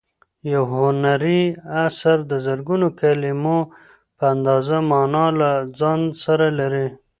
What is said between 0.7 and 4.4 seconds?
هنري اثر د زرګونو کلیمو په